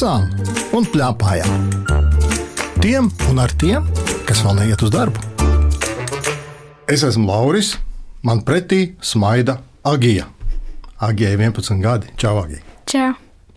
lasām 0.00 0.30
un 0.72 0.86
plēpājām. 0.88 1.64
Tiem 2.80 3.10
un 3.28 3.40
ar 3.42 3.52
tiem, 3.60 3.84
kas 4.24 4.40
vēl 4.46 4.56
neiet 4.56 4.80
uz 4.80 4.92
darbu. 4.94 5.20
Es 6.88 7.04
esmu 7.04 7.26
Lauris, 7.28 7.74
man 8.24 8.40
pretī 8.46 8.94
smaida 9.04 9.58
Agija. 9.84 10.24
Agijai 11.04 11.36
11 11.36 11.82
gadi, 11.84 12.08
Čau, 12.16 12.38
Agija. 12.40 12.64
Čau! 12.88 13.10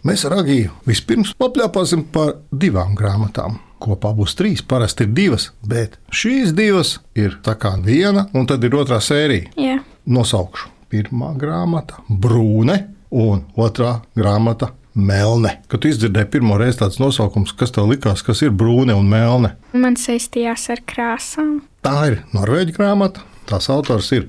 Mēs 0.04 0.26
ar 0.28 0.36
Agiju 0.42 0.74
vispirms 0.84 1.32
paplāpāsim 1.40 2.04
par 2.12 2.36
divām 2.52 2.92
grāmatām. 3.00 3.62
Kopā 3.80 4.12
būs 4.16 4.36
trīs, 4.36 4.64
parasti 4.68 5.08
ir 5.08 5.16
divas, 5.16 5.50
bet 5.64 5.96
šīs 6.12 6.52
divas 6.56 6.98
ir 7.16 7.40
tā 7.44 7.56
kā 7.56 7.78
viena, 7.80 8.28
un 8.36 8.48
tad 8.48 8.64
ir 8.64 8.76
otrā 8.76 9.00
sērija. 9.00 9.56
Jā, 9.56 9.80
Nosaukšu. 10.06 10.72
Pirmā 10.92 11.32
grāmata- 11.40 12.04
Brūne, 12.24 12.82
un 13.12 13.46
otrā 13.56 14.02
grāmata- 14.16 14.74
Melne. 14.94 15.56
Kad 15.68 15.84
tu 15.84 15.90
izdzirdēji 15.90 16.30
pirmo 16.36 16.58
reizi 16.62 16.82
tāds 16.84 17.00
nosaukums, 17.02 17.54
kas 17.58 17.74
tev 17.74 17.90
likās, 17.90 18.22
kas 18.26 18.44
ir 18.46 18.54
brūne 18.54 18.96
un 18.98 19.10
melne? 19.10 19.56
man 19.74 19.98
saistījās 20.00 20.68
ar 20.74 20.84
krāsām. 20.90 21.62
Tā 21.86 21.96
ir 22.12 22.20
norvēģi 22.36 22.76
grāmata. 22.78 23.26
Tās 23.50 23.70
autors 23.74 24.12
ir 24.16 24.28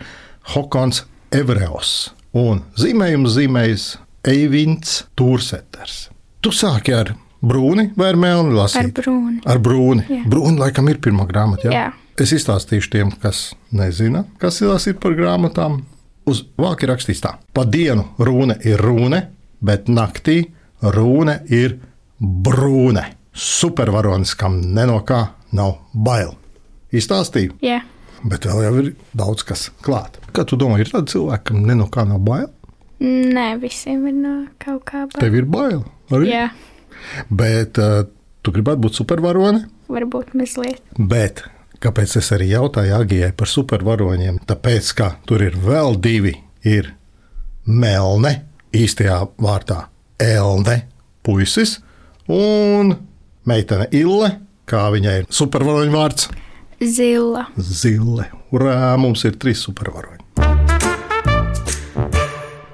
Hokons 0.55 1.05
Evreos. 1.35 2.15
Un 2.35 2.65
zīmējums 2.81 3.37
zīmējis 3.37 3.85
Eivins 4.27 5.03
Turseters. 5.19 6.09
Tu 6.43 6.51
sāki 6.53 6.95
ar 6.97 7.13
brūni 7.45 7.91
vai 7.99 8.11
ar 8.15 8.19
melni 8.21 8.57
lasīt? 8.57 8.89
Ar 8.89 8.97
brūni. 8.97 9.37
Ar 9.45 9.61
brūni. 9.63 10.07
Jā. 10.09 10.23
Brūni 10.33 10.61
laikam 10.61 10.89
ir 10.91 10.99
pirmā 11.05 11.29
grāmata. 11.29 11.69
Jā? 11.69 11.85
Jā. 11.85 11.93
Es 12.21 12.31
izstāstīšu 12.35 12.93
tiem, 12.93 13.11
kas 13.23 13.53
nezina, 13.75 14.25
kas 14.39 14.61
ir 14.63 14.99
par 15.03 15.17
grāmatām. 15.19 15.83
Uz 16.31 16.45
vāka 16.57 16.87
ir 16.87 16.95
rakstīts 16.95 17.21
tā, 17.21 17.35
pa 17.53 17.67
dienu 17.69 18.07
runa 18.17 18.55
ir 18.65 18.81
runa, 18.81 19.27
bet 19.61 19.91
naktī 19.93 20.54
runa 20.93 21.39
ir 21.49 21.79
brūne. 22.21 23.07
Supervaronis, 23.35 24.35
kam 24.39 24.61
ne 24.75 24.85
no 24.87 25.01
kā 25.07 25.25
nav 25.57 25.79
bail. 25.93 26.37
Izstāstīju, 26.95 27.57
Jā, 27.67 27.81
bet 28.23 28.45
vēl 28.47 28.61
jau 28.63 28.75
ir 28.85 28.91
daudz 29.19 29.43
kas 29.47 29.65
klāt. 29.83 30.21
Kā 30.35 30.45
tu 30.47 30.55
domā, 30.61 30.77
ir 30.79 30.91
tādi 30.93 31.11
cilvēki, 31.17 31.49
kam 31.51 31.65
ne 31.67 31.75
no 31.81 31.89
kā 31.91 32.05
nav 32.07 32.21
bail? 32.23 32.47
nē, 33.05 33.57
visiem 33.61 34.07
ir 34.07 34.15
no 34.15 34.35
kaut 34.63 34.85
kā 34.87 35.03
bail. 35.11 35.19
Tev 35.21 35.35
ir 35.35 35.49
bail. 35.51 35.83
Arī? 36.15 36.31
Jā, 36.31 36.47
Bet 37.29 37.77
uh, 37.83 38.05
tu 38.43 38.53
gribētu 38.55 38.81
būt 38.87 38.95
supervaroni. 39.01 39.65
varbūt 39.93 40.31
mazliet. 40.39 40.81
Bet 40.97 41.43
kāpēc 41.83 42.15
es 42.23 42.31
arī 42.33 42.47
jautāju 42.55 42.95
Agijai 42.97 43.33
par 43.37 43.51
supervaroņiem? 43.51 44.39
Tāpēc, 44.49 44.93
ka 44.97 45.11
tur 45.27 45.43
ir 45.45 45.59
vēl 45.59 45.99
divi. 46.01 46.37
Ir 46.65 46.95
melne, 47.67 48.31
īstajā 48.73 49.19
vārdā 49.43 49.83
elne, 50.21 50.83
puisis, 51.25 51.79
un 52.31 52.95
meitene 53.49 53.89
Ille, 53.95 54.31
kā 54.69 54.87
viņai 54.95 55.17
ir 55.23 55.31
supervaroņu 55.33 55.95
vārds- 55.95 56.29
Zila. 56.97 57.47
Zille. 57.57 58.29
Urā, 58.53 58.97
mums 59.01 59.25
ir 59.25 59.39
trīs 59.41 59.63
supervaroņi. 59.65 60.21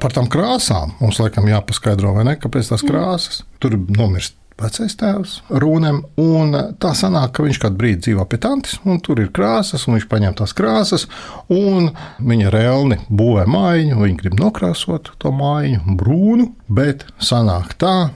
Par 0.00 0.14
tām 0.16 0.26
krāsām 0.32 0.94
mums 1.00 1.20
laikam 1.20 1.44
jāpaskaidro, 1.48 2.14
ne? 2.24 2.36
Kāpēc 2.40 2.72
tās 2.72 2.84
krāsas? 2.86 3.42
Tur 3.60 3.76
nomirst 3.76 4.39
vecais 4.60 4.96
tēvs, 5.00 5.34
rūnēm, 5.62 6.00
un 6.20 6.56
tā 6.82 6.92
sanāk, 6.96 7.32
ka 7.36 7.44
viņš 7.46 7.60
kādu 7.62 7.78
brīdi 7.80 8.04
dzīvo 8.06 8.26
pie 8.30 8.40
tantes, 8.42 8.78
un 8.84 9.00
tur 9.04 9.22
ir 9.22 9.32
krāsas, 9.34 9.86
un 9.86 9.96
viņš 9.96 10.06
paņem 10.10 10.36
tās 10.40 10.54
krāsas, 10.56 11.06
un 11.52 11.90
viņa 12.18 12.52
reāli 12.54 13.00
būvē 13.08 13.46
mājiņu, 13.50 14.00
viņi 14.02 14.18
grib 14.22 14.38
nokrāsot 14.40 15.12
to 15.20 15.32
mājiņu 15.34 15.96
brūnu, 16.00 16.50
bet 16.68 17.06
sanāk 17.22 17.74
tā, 17.80 18.10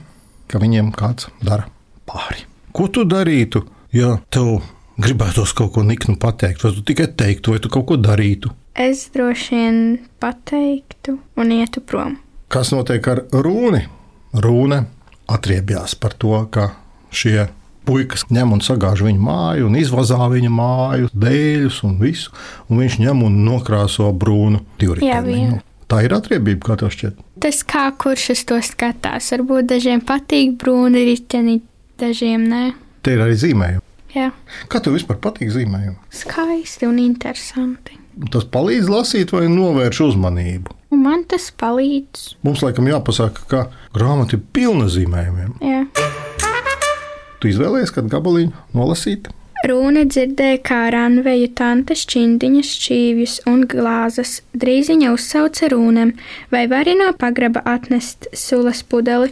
ka 0.51 0.61
viņiem 0.61 0.93
kāds 0.95 1.29
dara 1.43 1.67
pāri. 2.09 2.45
Ko 2.75 2.89
tu 2.91 3.05
darītu, 3.07 3.63
ja 3.95 4.17
tev 4.33 4.59
gribētos 5.01 5.55
kaut 5.55 5.73
ko 5.75 5.83
niknu 5.83 6.17
pateikt, 6.21 6.63
vai 6.63 6.73
tu 6.75 6.83
tikai 6.85 7.09
teiktu, 7.17 7.55
vai 7.55 7.63
tu 7.63 7.71
kaut 7.71 7.87
ko 7.89 7.99
darītu? 7.99 8.51
Es 8.75 9.07
droši 9.13 9.55
vien 9.55 9.77
pateiktu 10.19 11.15
un 11.39 11.53
ietu 11.55 11.79
prom. 11.79 12.17
Kas 12.51 12.73
notiek 12.75 13.07
ar 13.07 13.23
rūni? 13.31 13.85
Rūne 14.35 14.81
atriebjās 15.31 15.95
par 15.99 16.13
to, 16.13 16.33
ka 16.51 16.71
šie 17.15 17.47
puikas 17.85 18.23
ņem 18.33 18.53
un 18.55 18.61
sagāž 18.65 19.03
viņa 19.05 19.21
māju, 19.21 19.67
un 19.69 19.75
izvazā 19.77 20.17
viņa 20.31 20.49
māju, 20.51 21.09
dēļus 21.13 21.83
un 21.85 21.97
visu, 22.01 22.31
un 22.69 22.81
viņš 22.81 22.97
ņem 23.03 23.23
un 23.27 23.35
nokrāso 23.45 24.09
brūnu 24.13 24.63
divriteņu. 24.81 25.25
vien. 25.27 25.59
Tā 25.87 25.99
ir 26.01 26.15
atriebība, 26.17 26.65
kā 26.65 26.77
tev 26.81 26.89
šķiet. 26.89 27.19
Tas 27.45 27.59
kā 27.67 27.91
kurš 28.01 28.31
uz 28.33 28.41
to 28.49 28.57
skatās. 28.65 29.27
Varbūt 29.35 29.67
dažiem 29.69 30.01
patīk 30.01 30.55
brūni 30.57 31.03
riķeni, 31.11 31.59
dažiem 32.01 32.47
nē. 32.49 32.63
Te 33.05 33.13
ir 33.13 33.21
arī 33.21 33.35
zīmējumi. 33.37 33.83
Jā, 34.15 34.31
Kā 34.71 34.79
tev 34.81 34.95
vispār 34.95 35.17
patīk 35.21 35.51
zīmējumi? 35.53 35.97
skaisti 36.09 36.87
un 36.87 36.97
interesanti. 37.03 37.99
Tas 38.31 38.45
palīdz 38.47 38.87
lasīt 38.89 39.33
vai 39.35 39.45
novērš 39.51 39.99
uzmanību. 40.07 40.73
Man 40.95 41.25
tas 41.29 41.49
palīdz. 41.59 42.35
Mums 42.45 42.63
laikam 42.65 42.89
jāpasaka, 42.89 43.47
ka 43.51 43.63
grāmata 43.95 44.37
ir 44.37 44.45
pilna 44.55 44.89
zīmējumiem. 44.91 45.57
Jā. 45.63 45.85
Tu 47.39 47.51
izvēlējies 47.51 47.93
kādu 47.95 48.13
gabaliņu 48.13 48.53
nolasīt. 48.77 49.27
Rūna 49.65 50.03
dzirdēja, 50.05 50.59
kā 50.61 50.79
ranveju 50.93 51.47
tante 51.57 51.95
šķindiņas, 51.97 52.71
šķīvjus 52.77 53.35
un 53.49 53.63
glāzes. 53.69 54.37
Drīz 54.53 54.91
viņa 54.93 55.13
uzsauca 55.15 55.71
rūnam, 55.73 56.13
vai 56.53 56.67
vari 56.69 56.93
no 56.99 57.09
pagraba 57.17 57.63
atnest 57.65 58.29
sulas 58.37 58.83
pudeli. 58.85 59.31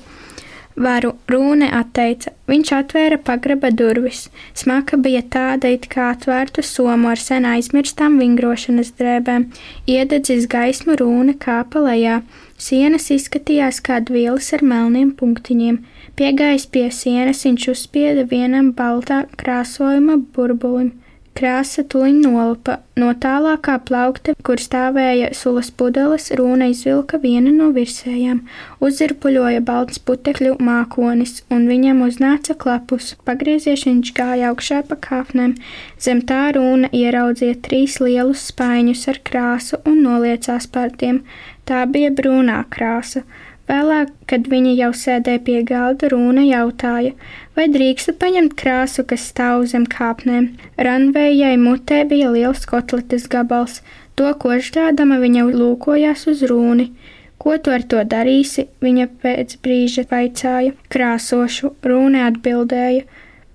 Varu 0.75 1.11
rūne 1.29 1.67
atteica. 1.77 2.31
Viņš 2.49 2.71
atvēra 2.77 3.19
pagraba 3.21 3.69
durvis. 3.69 4.25
Smaka 4.57 4.97
bija 4.97 5.21
tāda, 5.35 5.69
it 5.69 5.85
kā 5.91 6.09
atvērtu 6.15 6.63
somu 6.65 7.11
ar 7.11 7.21
sen 7.21 7.45
aizmirstām 7.45 8.17
vingrošanas 8.21 8.93
drēbēm. 8.97 9.51
Iededzis 9.85 10.47
gaismu 10.49 10.97
rūne 10.97 11.37
kāpa 11.37 11.83
lejā. 11.85 12.21
Sienas 12.57 13.11
izskatījās 13.13 13.81
kā 13.85 14.01
vielas 14.09 14.49
ar 14.57 14.65
melniem 14.65 15.13
punktiņiem. 15.19 15.83
Piegājis 16.17 16.67
pie 16.73 16.89
sienas, 16.93 17.45
viņš 17.45 17.69
uzspieda 17.73 18.25
vienam 18.29 18.73
baltā 18.77 19.23
krāsojuma 19.37 20.19
burbulim. 20.33 20.91
Krāsa 21.33 21.81
tuliņ 21.89 22.17
nolapa. 22.21 22.75
No 22.99 23.07
tālākā 23.17 23.79
plaukta, 23.87 24.35
kur 24.45 24.61
stāvēja 24.61 25.31
sulas 25.33 25.71
pudeles, 25.73 26.27
rūna 26.37 26.67
izvilka 26.69 27.17
vienu 27.23 27.49
no 27.55 27.71
virsējām. 27.73 28.43
Uzzirpuļoja 28.85 29.63
balts 29.65 29.97
putekļu 30.05 30.59
mākonis, 30.61 31.39
un 31.49 31.65
viņam 31.71 32.03
uznāca 32.05 32.53
klapus. 32.63 33.15
Pagriezies 33.25 33.87
viņš 33.89 34.13
gāja 34.19 34.51
augšā 34.53 34.83
pa 34.89 34.99
kāpnēm. 35.07 35.55
Zem 35.97 36.21
tā 36.29 36.43
rūna 36.53 36.91
ieraudzīja 36.93 37.57
trīs 37.65 37.97
lielus 38.03 38.45
spaiņus 38.51 39.07
ar 39.09 39.21
krāsu 39.25 39.81
un 39.89 40.03
noliecās 40.05 40.69
par 40.69 40.93
tiem. 41.01 41.23
Tā 41.65 41.87
bija 41.89 42.13
brūnā 42.13 42.61
krāsa. 42.69 43.25
Vēlāk, 43.71 44.09
kad 44.27 44.47
viņa 44.51 44.71
jau 44.75 44.89
sēdēja 44.99 45.39
pie 45.47 45.61
galda, 45.67 46.09
Rūna 46.11 46.43
jautāja, 46.43 47.13
vai 47.55 47.69
drīkstu 47.71 48.15
paņemt 48.19 48.57
krāsu, 48.59 49.05
kas 49.07 49.29
stāv 49.31 49.63
zem 49.71 49.85
kāpnēm. 49.87 50.49
Ranvējai 50.87 51.55
mutē 51.61 52.01
bija 52.09 52.31
liels 52.33 52.67
kotletes 52.67 53.29
gabals. 53.31 53.79
To 54.19 54.33
koždādama 54.43 55.17
viņa 55.23 55.47
lūkojās 55.55 56.27
uz 56.29 56.43
Rūni. 56.51 56.91
Ko 57.39 57.55
tu 57.57 57.71
ar 57.75 57.87
to 57.87 58.03
darīsi? 58.03 58.67
Viņa 58.83 59.07
pēc 59.23 59.55
brīža 59.63 60.05
vaicāja. 60.11 60.75
Krāsošu, 60.93 61.73
Rūne 61.87 62.27
atbildēja. 62.27 63.07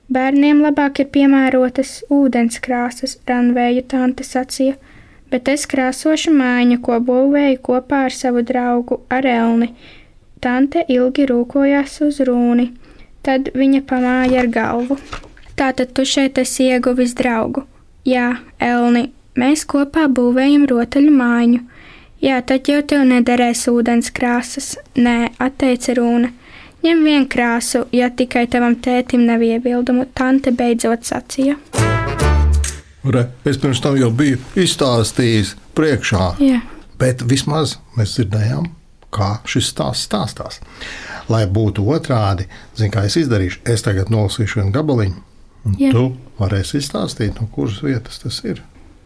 Bērniem 0.09 0.65
labāk 0.65 1.03
ir 1.05 1.13
piemērotas 1.13 1.99
ūdenskrāsas, 2.09 3.19
Ranvēja 3.29 3.85
tante 3.93 4.25
sacīja 4.25 4.81
bet 5.31 5.49
es 5.53 5.67
krāsošu 5.71 6.33
mājiņu, 6.35 6.81
ko 6.85 6.99
būvēju 7.05 7.63
kopā 7.69 8.05
ar 8.09 8.15
savu 8.15 8.43
draugu 8.47 9.01
Arelni. 9.13 9.73
Tante 10.41 10.85
ilgi 10.89 11.27
rūkojās 11.27 11.99
uz 12.07 12.21
rūni, 12.27 12.71
tad 13.27 13.51
viņa 13.55 13.83
pamāja 13.89 14.45
ar 14.45 14.53
galvu. 14.55 14.99
Tātad 15.59 15.91
tu 15.95 16.05
šeit 16.07 16.39
esi 16.39 16.69
ieguvis 16.71 17.17
draugu. 17.19 17.65
Jā, 18.07 18.37
Elni, 18.63 19.09
mēs 19.35 19.67
kopā 19.67 20.07
būvējam 20.07 20.69
rotaļu 20.71 21.15
mājiņu. 21.19 21.65
Jā, 22.23 22.39
tad 22.47 22.71
jau 22.71 22.79
tev 22.83 23.05
nederēs 23.11 23.67
ūdens 23.71 24.11
krāsas. 24.15 24.77
Nē, 24.99 25.35
atteica 25.43 25.95
Rūna. 25.99 26.33
Ņem 26.87 27.05
vienu 27.07 27.27
krāsu, 27.31 27.85
ja 27.91 28.07
tikai 28.11 28.47
tavam 28.51 28.79
tētim 28.79 29.27
nav 29.27 29.43
iebildumu, 29.43 30.07
tante 30.15 30.55
beidzot 30.55 31.11
sacīja. 31.11 31.59
Re, 33.05 33.29
es 33.47 33.59
pirms 33.63 33.81
tam 33.81 33.97
jau 33.97 34.11
biju 34.11 34.41
izstāstījis 34.59 35.55
priekšā, 35.79 36.33
Jā, 36.43 36.61
bet 36.99 37.23
vismaz 37.31 37.77
mēs 37.97 38.17
dzirdējām, 38.17 38.67
kā 39.15 39.39
šis 39.49 39.71
stāsts 39.73 40.09
stāstās. 40.09 40.59
Lai 41.31 41.45
būtu 41.47 41.85
otrādi, 41.95 42.49
zinu, 42.77 42.91
kā 42.93 43.05
es 43.07 43.17
izdarīšu, 43.21 43.63
es 43.69 43.85
tagad 43.87 44.11
nolasīšu 44.13 44.61
vienu 44.61 44.75
gabaliņu, 44.75 45.23
un 45.69 45.79
Jā. 45.79 45.93
tu 45.95 46.05
varēsi 46.41 46.81
izstāstīt, 46.83 47.39
no 47.41 47.47
kuras 47.53 47.79
vietas 47.85 48.19
tas 48.25 48.41
ir. 48.45 48.63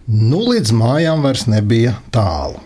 Nu, 0.08 0.40
līdz 0.48 0.72
mājām 0.74 1.22
vairs 1.22 1.46
nebija 1.46 1.96
tālu. 2.14 2.58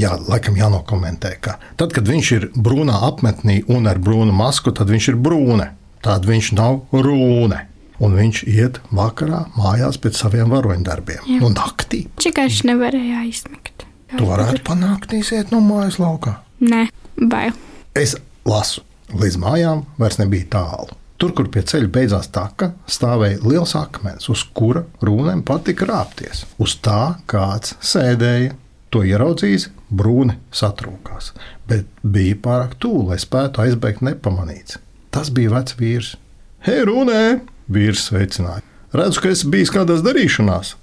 Jā, 0.00 0.16
laikam 0.26 0.56
jānokomentē, 0.58 1.36
ka 1.44 1.58
tad, 1.78 1.92
kad 1.94 2.08
viņš 2.10 2.30
ir 2.34 2.48
brūnā 2.56 2.96
apmetnī 3.06 3.60
un 3.70 3.86
ar 3.86 4.00
brūnu 4.02 4.32
masku, 4.34 4.72
tad 4.74 4.90
viņš 4.90 5.12
ir 5.12 5.20
brūne. 5.22 5.68
tad 6.04 6.26
viņš 6.26 6.50
nav 6.58 6.82
rūne. 6.92 7.62
Un 8.02 8.16
viņš 8.18 8.42
iet 8.50 8.80
vakarā 8.94 9.44
mājās 9.58 10.00
pēc 10.02 10.18
saviem 10.18 10.50
varoņdarbiem. 10.50 11.22
Jā. 11.30 11.38
Nu, 11.42 11.52
naktī. 11.54 12.04
Čikāši 12.22 12.70
nevarēja 12.72 13.22
aizmigt. 13.22 13.86
Tu 14.14 14.26
varētu 14.26 14.62
panākt, 14.66 15.14
iziet 15.16 15.50
no 15.54 15.60
mājas 15.62 16.00
laukā. 16.02 16.36
Nē, 16.62 16.86
bail. 17.30 17.54
Es 17.98 18.16
lasu, 18.46 18.82
līdz 19.14 19.38
mājām 19.42 19.84
vairs 19.98 20.20
nebija 20.20 20.50
tālu. 20.56 20.94
Tur, 21.18 21.30
kur 21.36 21.46
pie 21.50 21.62
ceļa 21.62 21.88
beidzās 21.94 22.28
taka, 22.34 22.72
stāvēja 22.90 23.38
liels 23.46 23.76
akmens, 23.78 24.26
uz 24.30 24.42
kura 24.56 24.82
rūnēm 25.06 25.44
patika 25.46 25.86
rāpties. 25.88 26.42
Uz 26.62 26.76
tā 26.82 27.16
kāds 27.30 27.76
sēdēja. 27.82 28.56
To 28.94 29.00
ieraudzījis, 29.02 29.68
brūni 29.90 30.36
satrūkās, 30.54 31.32
bet 31.66 31.88
bija 32.02 32.36
pārāk 32.44 32.76
tuvu, 32.78 33.08
lai 33.08 33.18
spētu 33.18 33.64
aizbēgt 33.64 34.04
nepamanīts. 34.06 34.78
Tas 35.14 35.32
bija 35.34 35.50
vecs 35.56 35.74
vīrs. 35.80 36.12
Hei, 36.66 36.84
runē! 36.86 37.53
Vīrs 37.72 38.08
sveicināja. 38.08 38.64
Redzu, 38.94 39.22
ka 39.22 39.32
esi 39.32 39.48
bijis 39.50 39.72
kādās 39.74 40.04
darīšanās. 40.04 40.74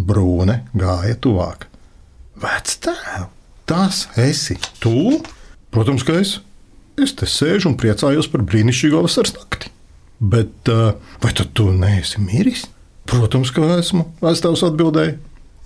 Brūne 0.00 0.62
gāja 0.74 1.14
tuvāk. 1.22 1.68
Vec 2.42 2.72
tēv, 2.82 3.28
tas 3.70 4.06
esi 4.18 4.56
tu? 4.82 5.20
Protams, 5.74 6.02
ka 6.06 6.18
es. 6.18 6.38
Es 6.98 7.14
te 7.18 7.26
sēžu 7.26 7.72
un 7.72 7.78
priecājos 7.78 8.28
par 8.30 8.44
brīnišķīgo 8.46 9.02
vasaras 9.06 9.34
nakti. 9.36 9.70
Bet 10.18 10.70
uh, 10.70 10.94
vai 11.22 11.32
tad 11.34 11.50
tu 11.58 11.68
neesi 11.74 12.22
miris? 12.22 12.64
Protams, 13.10 13.50
ka 13.54 13.76
esmu. 13.78 14.06
Vecāks 14.22 14.64
atbildēja. 14.66 15.18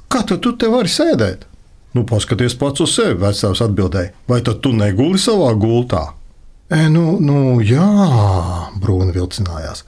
Kā 0.09 0.25
tad 0.27 0.41
tu 0.45 0.55
te 0.57 0.71
vari 0.73 0.91
sēdēt? 0.91 1.45
Nu, 1.97 2.05
paskaties 2.09 2.57
pats 2.59 2.83
uz 2.85 2.95
sevi, 2.97 3.17
vecāks 3.21 3.63
atbildēja. 3.65 4.13
Vai 4.29 4.41
tad 4.45 4.61
tu 4.65 4.73
neguli 4.77 5.21
savā 5.21 5.53
gultā? 5.57 6.03
E, 6.69 6.85
nu, 6.93 7.17
nu, 7.25 7.61
jā, 7.65 7.89
brūna 8.81 9.15
vilcinājās. 9.17 9.85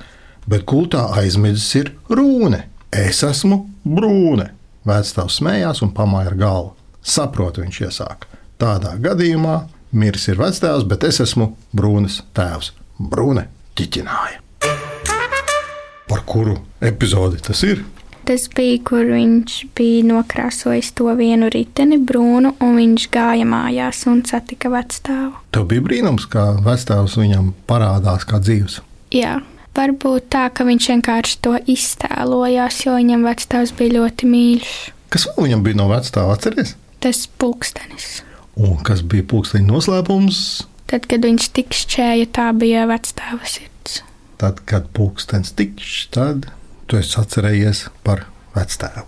Bet 0.49 0.65
gultā 0.69 1.07
aizmidzis 1.21 1.75
ir 1.81 1.93
rūne. 2.09 2.65
Es 2.91 3.23
esmu 3.27 3.65
brūne. 3.85 4.51
Vecāks 4.89 5.39
smējās 5.41 5.83
un 5.85 5.93
pamāja 5.95 6.33
ar 6.33 6.39
galvu. 6.41 6.73
Saprotu, 7.03 7.65
viņš 7.65 7.81
iesāka. 7.87 8.29
Tādā 8.61 8.97
gadījumā 9.01 9.61
miris 9.93 10.29
ir 10.29 10.41
vecāks, 10.41 10.87
bet 10.89 11.05
es 11.09 11.21
esmu 11.25 11.53
brūnes 11.77 12.23
tēvs. 12.37 12.73
Brūne 13.01 13.47
ķiķināja. 13.79 14.41
Par 16.11 16.25
kuru 16.27 16.59
epizodi 16.83 17.41
tas 17.45 17.63
ir? 17.65 17.85
Tas 18.27 18.45
bija, 18.53 18.77
kur 18.87 19.09
viņš 19.11 19.55
bija 19.75 20.03
nokrāsojis 20.07 20.93
to 20.99 21.09
vienu 21.19 21.49
riteni 21.51 21.97
brūnu, 21.99 22.53
un 22.63 22.77
viņš 22.77 23.07
gāja 23.11 23.47
mājās 23.49 24.05
un 24.11 24.21
satika 24.29 24.71
vecstāvu. 24.71 25.33
Tev 25.55 25.65
bija 25.71 25.83
brīnums, 25.87 26.29
ka 26.31 26.53
vecāks 26.63 27.17
viņam 27.19 27.53
parādās 27.71 28.27
kā 28.29 28.39
dzīves. 28.43 28.81
Jā, 29.15 29.41
varbūt 29.77 30.31
tā, 30.33 30.47
ka 30.55 30.67
viņš 30.69 30.89
vienkārši 30.95 31.39
to 31.45 31.55
iztēlojās, 31.71 32.83
jo 32.87 32.97
viņam 32.99 33.27
vecstāvs 33.29 33.75
bija 33.79 33.99
ļoti 34.01 34.31
mīļš. 34.31 34.75
Kas 35.11 35.27
viņam 35.39 35.65
bija 35.67 35.81
no 35.81 35.89
vecāka 35.91 36.27
atceries? 36.35 36.77
Tas 37.03 37.25
pulkstenis. 37.41 38.21
Un 38.61 38.81
kas 38.87 39.03
bija 39.07 39.25
pulksteņa 39.31 39.67
noslēpums? 39.67 40.41
Tad, 40.91 41.07
kad 41.11 41.25
viņš 41.25 41.51
tik 41.57 41.75
šķēja, 41.77 42.31
tā 42.35 42.51
bija 42.57 42.87
vecstāva 42.91 43.47
sirds. 43.47 44.01
Tad, 44.43 44.63
kad 44.69 44.91
pulkstenis 44.97 45.55
tikšs, 45.57 46.11
tad 46.15 46.51
tu 46.91 46.99
esi 46.99 47.17
atcerējies 47.21 47.87
par 48.07 48.27
vectēvu. 48.57 49.07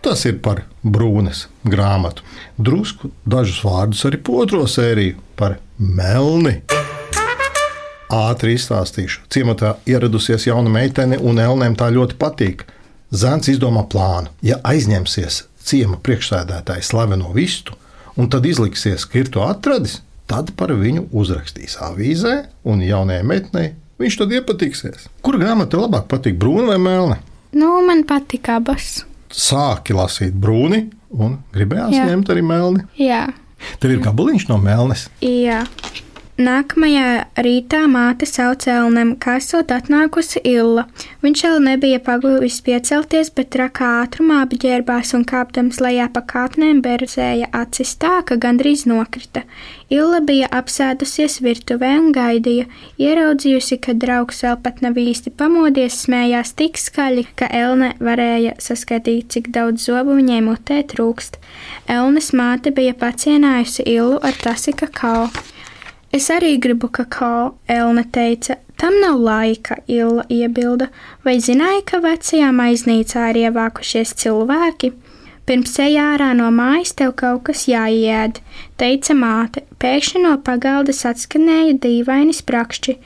Tas 0.00 0.24
ir 0.26 0.38
par 0.44 0.64
brūnes 0.82 1.44
grāmatu. 1.68 2.24
Drusku 2.56 3.12
dažus 3.28 3.60
vārdus 3.64 4.04
arī 4.08 4.20
par 4.24 4.44
otro 4.44 4.64
sēriju, 4.68 5.18
par 5.36 5.58
melni. 5.78 6.60
Ātri 8.10 8.56
izstāstīšu. 8.58 9.22
Ciematā 9.30 9.76
ieradusies 9.86 10.48
jauna 10.48 10.70
meitene, 10.72 11.18
un 11.22 11.38
Elnēm 11.38 11.76
tā 11.78 11.90
ļoti 11.94 12.16
patīk. 12.18 12.64
Zēns 13.14 13.50
izdomā 13.52 13.84
plānu. 13.90 14.30
Ja 14.42 14.58
aizņemsies 14.66 15.44
ciema 15.66 15.98
priekšsēdētāja 16.02 16.82
slaveno 16.86 17.30
vistu, 17.34 17.76
un 18.18 18.30
tad 18.30 18.46
izliksies, 18.46 19.06
ka 19.06 19.20
ir 19.22 19.30
to 19.34 19.44
atradis, 19.46 20.00
tad 20.30 20.52
par 20.58 20.72
viņu 20.78 21.08
uzrakstīs 21.14 21.76
avīzē, 21.82 22.36
un 22.66 22.82
jaunajai 22.86 23.26
meitenei 23.26 23.68
viņš 24.00 24.16
tad 24.22 24.34
iepatiksies. 24.38 25.06
Kura 25.22 25.42
grāmata 25.42 25.74
tev 25.74 25.84
labāk 25.84 26.08
patīk, 26.10 26.38
brūna 26.40 26.72
vai 26.72 26.80
melna? 26.82 27.20
Nu, 27.54 27.76
man 27.86 28.02
patīk 28.08 28.50
abas. 28.50 29.04
Sāki 29.30 29.94
lasīt 29.94 30.34
brūni, 30.34 30.88
un 31.14 31.38
gribējās 31.54 31.94
Jā. 31.94 32.08
ņemt 32.10 32.30
arī 32.34 32.42
melni. 32.46 32.86
Jā, 32.98 33.26
Tev 33.80 33.92
ir 33.94 34.00
gabaliņš 34.04 34.46
no 34.50 34.56
melnes. 34.60 35.06
Jā. 35.24 35.62
Nākamajā 36.40 37.26
rītā 37.44 37.82
māte 37.90 38.24
sauca 38.24 38.70
Elnam, 38.78 39.10
kā 39.20 39.34
esot 39.36 39.74
atnākusi 39.74 40.40
Illa. 40.48 40.86
Viņš 41.20 41.42
vēl 41.44 41.58
nebija 41.66 41.98
paguvis 42.00 42.62
piecelties, 42.64 43.28
bet 43.36 43.50
trakā 43.52 43.90
ātrumā 44.06 44.38
apģērbās 44.46 45.12
un 45.18 45.26
kāpdams 45.28 45.82
lejā 45.84 46.06
pa 46.14 46.22
kāpnēm 46.32 46.80
berzēja 46.86 47.50
acis 47.60 47.92
tā, 48.00 48.22
ka 48.24 48.38
gandrīz 48.40 48.86
nokrita. 48.88 49.44
Illa 49.92 50.22
bija 50.24 50.48
apsēdusies 50.62 51.42
virtuvē 51.44 51.92
un 51.98 52.08
gaidīja. 52.16 52.70
Ieraudzījusi, 52.96 53.80
ka 53.84 53.98
draugs 54.00 54.40
vēl 54.46 54.56
pat 54.64 54.80
nav 54.80 54.96
īsti 54.96 55.34
pamodies, 55.36 56.00
smējās 56.06 56.56
tik 56.56 56.80
skaļi, 56.80 57.28
ka 57.36 57.52
Elne 57.52 57.92
varēja 58.00 58.56
saskatīt, 58.56 59.28
cik 59.36 59.52
daudz 59.52 59.90
zobu 59.90 60.16
viņai 60.16 60.40
mutē 60.48 60.80
trūkst. 60.88 61.36
Elnes 61.84 62.32
māte 62.32 62.72
bija 62.72 62.96
pacienājusi 62.96 63.90
Illu 63.98 64.22
ar 64.24 64.40
tasi 64.40 64.72
kakao. 64.72 65.28
Es 66.12 66.26
arī 66.34 66.56
gribu 66.58 66.88
kakao, 66.90 67.54
Elna 67.70 68.02
teica. 68.02 68.56
Tam 68.80 68.96
nav 69.02 69.20
laika, 69.20 69.76
Illa 69.86 70.24
iebilda. 70.32 70.88
Vai 71.24 71.36
zināji, 71.38 71.84
ka 71.86 72.00
vecajā 72.02 72.48
maiznīcā 72.56 73.28
ir 73.30 73.38
ievākušies 73.44 74.16
cilvēki? 74.22 74.90
Pirms 75.46 75.72
ejā 75.82 76.02
ārā 76.14 76.28
no 76.38 76.48
mājas 76.54 76.92
tev 76.98 77.12
kaut 77.18 77.44
kas 77.48 77.64
jāiēd, 77.70 78.36
teica 78.78 79.14
māte. 79.18 79.62
Pēkšņi 79.82 80.22
no 80.22 80.36
pagaldas 80.46 81.04
atskanēja 81.08 81.78
dīvaini 81.82 82.34
sprakšķi. 82.36 82.96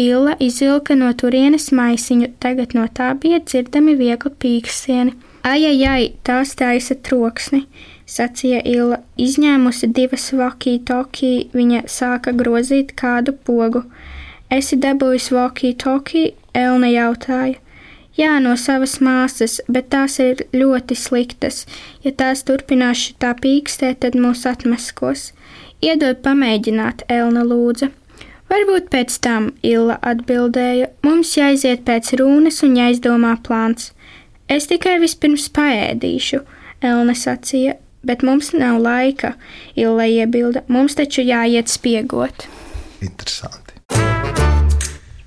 Illa 0.00 0.36
izvilka 0.40 0.96
no 0.96 1.10
turienes 1.12 1.70
maisiņu, 1.76 2.30
tagad 2.40 2.76
no 2.78 2.86
tā 2.88 3.10
bija 3.20 3.40
dzirdami 3.44 3.96
viegli 4.00 4.32
pīkstieni. 4.44 5.16
Ai, 5.44 5.64
ai, 5.64 5.76
ai, 5.88 6.06
tās 6.24 6.52
taisa 6.56 6.96
troksni, 7.00 7.66
sacīja 8.10 8.60
Illa. 8.66 9.00
Izņēmusi 9.20 9.90
divas 9.94 10.28
vakī-tokī, 10.36 11.32
viņa 11.54 11.86
sāka 11.86 12.34
grozīt 12.36 12.94
kādu 12.98 13.36
pogu. 13.46 13.84
Esi 14.50 14.78
dabūjis 14.82 15.30
vakī-tokī? 15.34 16.30
Elna 16.54 16.90
jautāja. 16.90 17.60
Jā, 18.18 18.34
no 18.42 18.56
savas 18.58 18.98
māsas, 19.00 19.60
bet 19.70 19.86
tās 19.94 20.18
ir 20.20 20.42
ļoti 20.52 20.96
sliktas. 20.98 21.62
Ja 22.04 22.10
tās 22.12 22.42
turpinās 22.44 23.06
tā 23.22 23.30
pīkstēt, 23.38 24.02
tad 24.02 24.18
mūs 24.18 24.42
atmaskos. 24.50 25.30
Iedod 25.80 26.18
pamēģināt, 26.26 27.06
Elna 27.08 27.46
lūdza. 27.46 27.88
Varbūt 28.50 28.90
pēc 28.90 29.14
tam, 29.22 29.52
Illa 29.62 30.00
atbildēja, 30.02 30.90
mums 31.06 31.36
jāiziet 31.38 31.86
pēc 31.86 32.16
rūnas 32.18 32.64
un 32.66 32.74
jāizdomā 32.80 33.36
plāns. 33.46 33.92
Es 34.50 34.66
tikai 34.66 34.96
vispirms 34.98 35.46
paēdīšu, 35.54 36.42
Elna 36.82 37.14
sacīja, 37.14 37.76
bet 38.06 38.24
mums 38.26 38.52
nav 38.56 38.80
laika, 38.82 39.34
Illa 39.76 40.06
iebilda, 40.08 40.64
mums 40.68 40.96
taču 40.98 41.24
jāiet 41.26 41.70
spiegot. 41.72 42.46
Interesanti. 43.04 43.78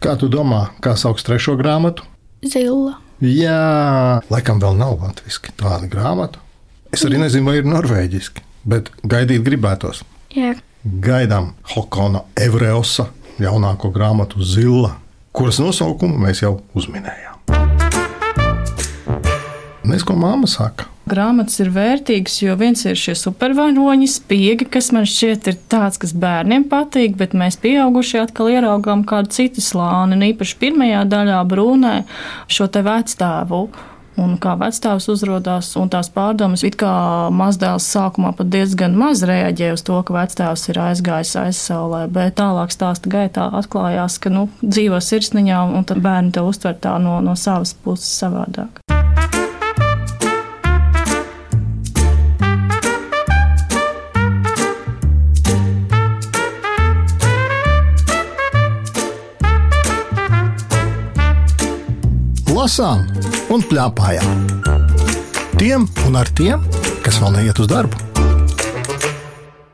Kā 0.03 0.17
tu 0.19 0.27
domā, 0.27 0.67
kā 0.83 0.97
sauc 0.99 1.21
trešo 1.23 1.55
grāmatu? 1.59 2.03
Zilla. 2.43 2.97
Jā, 3.23 4.19
laikam 4.33 4.59
vēl 4.59 4.75
nav 4.75 4.97
latviešu 4.99 5.53
tāda 5.55 5.87
grāmata. 5.87 6.41
Es 6.93 7.05
arī 7.07 7.21
nezinu, 7.21 7.47
vai 7.47 7.61
ir 7.61 7.69
norvēģiski, 7.69 8.43
bet 8.69 8.91
gaidīt 9.07 9.45
gribētos. 9.47 10.03
Jā, 10.35 10.57
Gaidām 10.83 11.53
Hokona 11.71 12.25
Evreosa 12.35 13.05
jaunāko 13.39 13.87
grāmatu 13.95 14.43
Zila, 14.43 14.97
kuras 15.31 15.61
nosaukumu 15.63 16.19
mēs 16.19 16.41
jau 16.43 16.57
uzminējām. 16.75 17.39
Nes 19.87 20.03
ko 20.03 20.17
māma 20.19 20.49
saka? 20.51 20.89
Grāmatas 21.03 21.59
ir 21.59 21.67
vērtīgas, 21.75 22.37
jo 22.45 22.53
viens 22.55 22.79
ir 22.87 22.95
šie 22.95 23.11
supervaroņi, 23.19 24.05
spiegi, 24.07 24.67
kas 24.71 24.87
man 24.95 25.03
šķiet 25.09 25.49
ir 25.51 25.57
tāds, 25.71 25.99
kas 25.99 26.13
bērniem 26.15 26.63
patīk, 26.71 27.17
bet 27.19 27.35
mēs 27.35 27.59
pieaugušie 27.59 28.21
atkal 28.21 28.53
ieraugām 28.53 29.03
kādu 29.07 29.33
citu 29.35 29.63
slāni, 29.63 30.15
un 30.15 30.23
īpaši 30.31 30.59
pirmajā 30.61 31.01
daļā 31.11 31.41
brūnē 31.49 31.97
šo 32.47 32.69
te 32.71 32.85
vecstāvu. 32.87 33.65
Un 34.23 34.35
kā 34.37 34.53
vecstāvs 34.61 35.07
uzrādās, 35.09 35.71
un 35.81 35.89
tās 35.89 36.11
pārdomas, 36.13 36.61
it 36.63 36.75
kā 36.77 36.91
mazdēls 37.33 37.87
sākumā 37.95 38.35
pat 38.37 38.51
diezgan 38.53 38.93
maz 38.93 39.23
reaģē 39.25 39.71
uz 39.73 39.81
to, 39.87 39.97
ka 40.05 40.13
vecstāvs 40.13 40.67
ir 40.69 40.79
aizgājis 40.85 41.33
aizsaulē, 41.47 42.03
bet 42.13 42.37
tālāk 42.37 42.71
stāsta 42.71 43.09
gaitā 43.09 43.49
atklājās, 43.57 44.19
ka 44.21 44.29
nu, 44.29 44.45
dzīvo 44.61 45.01
sirsniņā, 45.01 45.65
un 45.81 45.89
bērni 45.89 46.31
to 46.37 46.45
uztver 46.45 46.77
tā 46.77 46.93
no, 47.01 47.17
no 47.25 47.33
savas 47.33 47.73
puses 47.73 48.13
savādāk. 48.21 48.82
Lasām 62.63 63.01
un 63.51 63.63
plēpājām. 63.67 64.43
Tiem 65.59 65.83
un 66.07 66.15
ar 66.15 66.29
tiem, 66.31 66.61
kas 67.03 67.17
vēl 67.19 67.33
neiet 67.35 67.57
uz 67.59 67.67
darbu. 67.67 67.97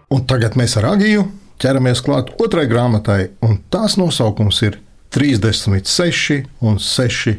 Un 0.10 0.24
tagad 0.30 0.56
mēs 0.58 0.74
ar 0.80 0.88
Agiju 0.96 1.28
ķeramies 1.62 2.02
klāt 2.06 2.32
otrai 2.42 2.66
grāmatai, 2.72 3.36
un 3.46 3.60
tās 3.70 3.98
nosaukums 4.00 4.62
ir 4.66 4.80
36 5.14 6.40
un 6.66 6.80
6 6.82 7.36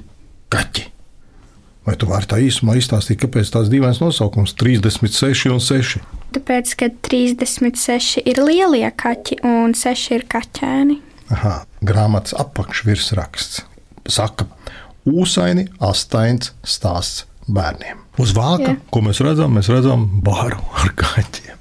kaķi. 0.54 0.84
Vai 1.88 1.96
tu 1.98 2.06
vari 2.06 2.30
tā 2.30 2.38
īsumā 2.44 2.76
izstāstīt, 2.78 3.18
kāpēc 3.24 3.50
tāds 3.50 3.72
dīvains 3.72 3.98
nosaukums- 4.04 4.54
36 4.60 5.50
un 5.50 5.58
6? 5.58 5.98
Tāpēc, 6.36 6.76
ka 6.76 6.90
36 7.08 8.22
ir 8.22 8.38
lielie 8.38 8.86
kaķi 8.92 9.42
un 9.42 9.74
6 9.74 10.14
ir 10.14 10.28
kaķēni. 10.30 11.00
Aha, 11.30 11.64
grāmatas 11.82 12.38
apakšvirsraksts 12.38 13.64
saka, 14.10 14.46
ūsaini, 15.08 15.68
astains 15.80 16.52
stāsts 16.66 17.24
bērniem. 17.48 17.98
Uz 18.20 18.34
vāka, 18.36 18.74
Jā. 18.74 18.78
ko 18.92 19.02
mēs 19.06 19.22
redzam, 19.24 19.54
mēs 19.56 19.70
redzam 19.72 20.06
bāru 20.24 20.60
ar 20.76 20.92
kaķiem. 20.98 21.56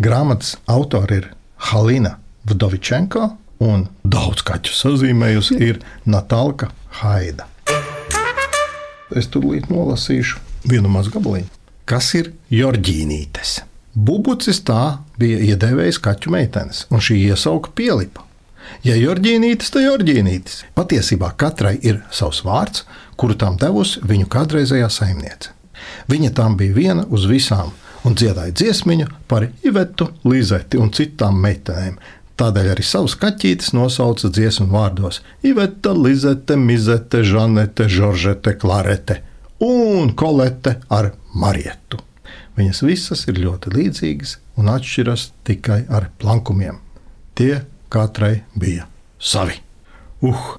Grāmatas 0.00 0.54
autori 0.70 1.20
ir 1.20 1.30
Halina 1.70 2.14
Vdovičenko 2.48 3.26
un 3.66 3.88
daudz 4.04 4.44
kaķu 4.46 4.72
sazīmējusi 4.72 5.58
ir 5.66 5.80
Natālka 6.08 6.70
Haida. 7.02 7.48
Es 9.16 9.26
tūlīt 9.28 9.68
nolasīšu 9.72 10.38
vienu 10.70 10.88
mazu 10.92 11.12
gabaliņu. 11.16 11.50
Kas 11.90 12.12
ir 12.14 12.30
Jorģīnītes? 12.54 13.58
Bubucis 13.90 14.62
tā 14.62 15.00
bija 15.18 15.40
iedēvējis 15.50 15.98
kaķu 16.04 16.30
meitenes, 16.30 16.84
un 16.94 17.02
šī 17.02 17.18
iesauka 17.32 17.72
pielipa. 17.74 18.22
Ja 18.86 18.96
Jorģīnītis, 18.96 19.72
tad 19.74 19.84
Jorģīnītis. 19.84 20.64
Patiesībā 20.76 21.32
katrai 21.36 21.76
ir 21.82 22.02
savs 22.14 22.42
vārds, 22.46 22.84
kuru 23.20 23.36
tām 23.36 23.58
devusi 23.60 24.00
viņu 24.06 24.28
kādreizējā 24.32 24.88
saimniece. 24.92 25.52
Viņa 26.10 26.32
tam 26.36 26.56
bija 26.60 26.76
viena 26.76 27.04
uz 27.12 27.26
visām 27.28 27.72
un 28.04 28.16
dziedāja 28.16 28.54
dziesmiņu 28.56 29.08
par 29.28 29.48
Ivetu, 29.66 30.08
Lizeti 30.24 30.80
un 30.80 30.92
citām 30.96 31.40
meitenēm. 31.44 31.98
Tādēļ 32.40 32.70
arī 32.72 32.84
savus 32.86 33.18
kaķītes 33.20 33.74
nosauca 33.76 34.30
dziesmu 34.32 34.70
vārdos- 34.72 35.20
Iveta, 35.50 35.92
Lizete, 35.92 36.56
Mizete, 36.56 37.20
Žanete, 37.22 37.88
Žoržete, 37.88 38.56
Klarete 38.56 39.20
un 39.60 40.14
Kolete 40.16 40.78
ar 40.88 41.12
Marietu. 41.34 42.00
Viņas 42.56 42.80
visas 42.82 43.26
ir 43.28 43.34
ļoti 43.34 43.74
līdzīgas 43.74 44.36
un 44.56 44.72
atšķiras 44.72 45.30
tikai 45.44 45.84
ar 45.88 46.08
plankumiem. 46.18 46.80
Tie 47.34 47.60
katrai 47.92 48.40
bija 48.58 48.86
savi. 49.18 49.56
Uh, 50.22 50.54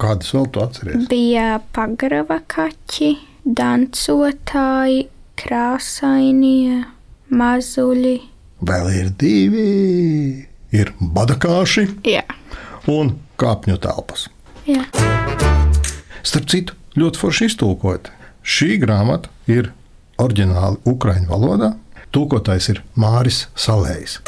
kādas 0.00 0.32
vēl 0.34 0.46
tu 0.54 0.62
atceries? 0.64 1.06
Bija 1.10 1.58
pagraba 1.76 2.40
kaķi, 2.50 3.10
dancotāji, 3.44 5.04
krāsainie, 5.40 6.84
mazuļi. 7.34 8.16
Vēl 8.64 8.90
ir 8.96 9.10
divi. 9.20 9.68
Ir 10.74 10.90
badakāši 10.98 11.84
Jā, 12.10 12.24
un 12.90 13.12
kāpņu 13.38 13.76
telpas. 13.84 14.24
jā. 14.66 14.82
Starp 16.24 16.48
citu, 16.50 16.74
ļoti 16.98 17.20
forši 17.20 17.46
iztulkot. 17.52 18.08
Šī 18.42 18.80
grāmata 18.82 19.30
ir 19.46 19.70
oriģināli 20.18 20.80
ukraiņu 20.90 21.30
valodā. 21.30 21.74
Tūkotājs 22.14 22.72
ir 22.74 22.82
Māris 22.98 23.44
Salējs. 23.54 24.18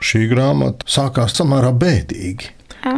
Šī 0.00 0.24
grāmata 0.30 0.88
sākās 0.88 1.36
samērā 1.36 1.72
bēdīgi. 1.76 2.54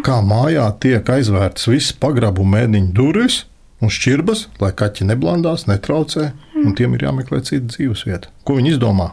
Kā 0.07 0.21
mājā 0.23 0.69
tiek 0.83 1.09
aizvērtas 1.11 1.67
visas 1.67 1.97
pagrabu 1.99 2.47
mēdiņu 2.47 2.93
durvis 2.95 3.41
un 3.83 3.91
šķirbas, 3.91 4.47
lai 4.63 4.71
kaķi 4.79 5.09
neblandās, 5.11 5.67
netraucē, 5.67 6.31
un 6.63 6.77
tiem 6.79 6.95
ir 6.95 7.09
jāmeklē 7.09 7.43
cita 7.43 7.67
dzīvesvieta. 7.75 8.31
Ko 8.47 8.61
viņi 8.61 8.77
izdomā? 8.77 9.11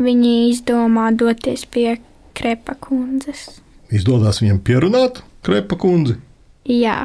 Viņi 0.00 0.34
izdomā 0.54 1.10
doties 1.16 1.66
pie 1.68 1.98
krepa 2.36 2.78
kundzes. 2.80 3.60
Izdodas 3.92 4.40
viņam 4.40 4.62
pierunāt 4.64 5.20
krepa 5.44 5.76
kundzi. 5.80 6.16
Jā, 6.66 7.04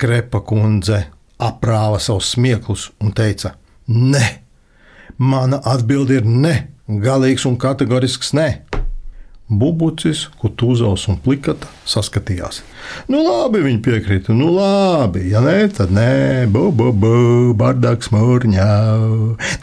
Krepa 0.00 0.40
kundze 0.40 1.02
aprāva 1.36 1.98
savus 2.00 2.30
smieklus 2.32 2.86
un 3.04 3.12
teica: 3.12 3.50
Nē, 3.92 4.22
mana 5.20 5.58
atbilde 5.74 6.16
ir 6.16 6.24
nē, 6.24 6.54
galīgs 7.04 7.44
un 7.44 7.58
kategorisks 7.60 8.32
nē. 8.32 8.46
Bubucis, 9.50 10.28
Kutūzovs 10.38 11.08
un 11.10 11.16
Plikata 11.18 11.66
saskatījās. 11.88 12.60
Nu, 13.10 13.18
labi, 13.24 13.64
viņi 13.64 13.80
piekrita. 13.82 14.34
Nu, 14.36 14.52
labi, 14.54 15.24
ja 15.32 15.42
nē, 15.42 15.56
tad 15.74 15.90
nē, 15.94 16.46
bubu, 16.54 16.92
bardaks, 17.58 18.12
mūrņā. 18.14 18.68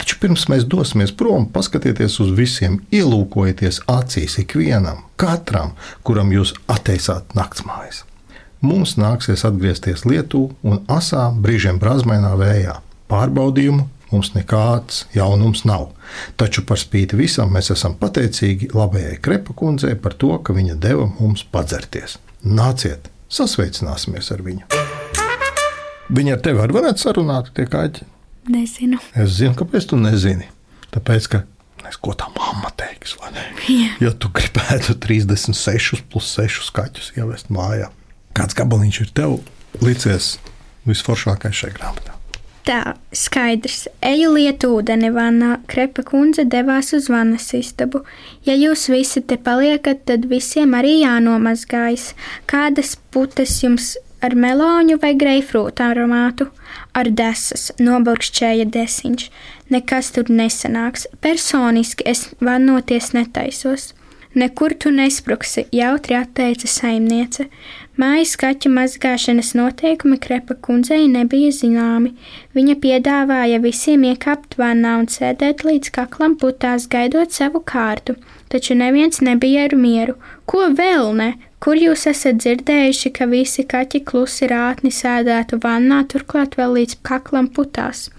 Taču 0.02 0.20
pirms 0.20 0.48
mēs 0.52 0.68
dosimies 0.68 1.16
prom, 1.16 1.48
paskatieties 1.54 2.20
uz 2.24 2.34
visiem, 2.36 2.82
ielūkojieties 2.92 3.86
acīs 3.92 4.38
ikvienam, 4.44 5.06
katram, 5.16 5.74
kuram 6.04 6.36
jūs 6.36 6.54
atteicāt 6.68 7.32
naktsmājas. 7.38 8.04
Mums 8.60 8.98
nāksies 9.00 9.46
atgriezties 9.48 10.04
Lietuvā 10.04 10.56
un 10.68 10.82
asā, 10.92 11.30
brīžiem 11.32 11.80
brāzmainā 11.80 12.34
vējā. 12.40 12.82
Pārbaudījumu 13.08 13.88
mums 14.12 14.34
nekāds 14.36 15.06
jaunums 15.16 15.64
nav. 15.68 15.90
Taču 16.40 16.64
par 16.68 16.80
spīti 16.82 17.18
visam 17.20 17.52
mēs 17.54 17.72
esam 17.74 17.98
pateicīgi 18.00 18.72
labajai 18.76 19.20
Krepa 19.24 19.56
kundzei 19.58 19.96
par 20.00 20.16
to, 20.20 20.34
ka 20.40 20.56
viņa 20.56 20.78
deva 20.84 21.08
mums 21.20 21.44
padzerties. 21.52 22.18
Nāciet, 22.48 23.10
sasveicināsimies 23.34 24.32
ar 24.36 24.44
viņu. 24.46 24.68
Viņa 26.08 26.38
ar 26.38 26.44
tevi 26.44 26.64
arī 26.64 26.78
varētu 26.78 27.04
sarunāt, 27.04 27.52
tie 27.56 27.68
kaķi. 27.68 28.08
nezinu. 28.48 29.00
Es 29.16 29.36
zinu, 29.42 29.56
kāpēc 29.60 29.90
tu 29.90 30.00
nezini. 30.00 30.48
Tāpēc, 30.94 31.28
ka 31.34 31.44
es 31.90 32.00
ko 32.00 32.16
tā 32.16 32.30
mamma 32.36 32.72
teiks, 32.80 33.18
vai 33.20 33.34
ne? 33.36 33.44
Jā. 33.68 33.92
Ja 34.08 34.12
tu 34.16 34.32
gribētu 34.32 34.96
36 35.04 36.06
plus 36.12 36.32
6 36.40 36.72
kaķus 36.76 37.12
ievest 37.20 37.52
mājā, 37.54 37.92
kāds 38.38 38.56
gabaliņš 38.56 39.02
ir 39.04 39.12
tev 39.20 39.40
licies 39.84 40.38
visforšākais 40.88 41.64
šajā 41.64 41.76
grāmatā? 41.76 42.17
Tā, 42.68 42.98
skaidrs. 43.16 43.86
Eju 44.04 44.34
lietu 44.36 44.74
ūdeni 44.76 45.08
vannā, 45.16 45.54
krepa 45.72 46.04
kundze 46.04 46.44
devās 46.44 46.92
uz 46.98 47.06
vannas 47.08 47.46
istabu. 47.56 48.02
Ja 48.44 48.58
jūs 48.60 48.90
visi 48.92 49.22
te 49.24 49.38
paliekat, 49.40 50.02
tad 50.10 50.26
visiem 50.28 50.76
arī 50.76 50.98
jānomazgājas. 51.06 52.10
Kādas 52.52 52.98
putes 53.16 53.54
jums 53.64 53.94
ar 54.20 54.36
meloņu 54.36 54.98
vai 55.00 55.14
greifrūtu 55.16 55.86
aromātu? 55.86 56.50
Ar 56.92 57.08
desas, 57.08 57.70
noburkšķēja 57.80 58.68
desiņš. 58.76 59.30
Nekas 59.72 60.12
tur 60.18 60.28
nesanāks. 60.28 61.08
Personiski 61.24 62.04
es 62.04 62.28
vannoties 62.44 63.14
netaisos. 63.16 63.94
Nekur 64.36 64.76
tu 64.76 64.92
nespruksi, 64.92 65.70
jautri 65.72 66.20
atteica 66.20 66.68
saimniece. 66.68 67.48
Mājas 67.98 68.36
kaķu 68.38 68.70
mazgāšanas 68.70 69.56
noteikumi 69.58 70.20
krepa 70.22 70.54
kundzei 70.66 71.08
nebija 71.10 71.50
zināmi. 71.56 72.12
Viņa 72.54 72.76
piedāvāja 72.84 73.58
visiem 73.64 74.04
iekāpt 74.12 74.54
vannā 74.60 74.92
un 75.02 75.08
sēdēt 75.10 75.64
līdz 75.66 75.90
kaklam 75.96 76.36
putās, 76.38 76.86
gaidot 76.92 77.34
savu 77.34 77.64
kārtu, 77.72 78.14
taču 78.54 78.78
neviens 78.78 79.18
nebija 79.26 79.66
ar 79.66 79.74
mieru. 79.82 80.14
Ko 80.46 80.68
vēl 80.78 81.10
ne? 81.18 81.32
Kur 81.58 81.82
jūs 81.82 82.06
esat 82.12 82.38
dzirdējuši, 82.44 83.14
ka 83.18 83.26
visi 83.34 83.66
kaķi 83.66 84.04
klusi 84.06 84.46
rātni 84.52 84.94
sēdētu 84.94 85.58
vannā, 85.64 86.04
turklāt 86.06 86.54
vēl 86.60 86.78
līdz 86.78 87.00
kaklam 87.02 87.50
putās? 87.50 88.12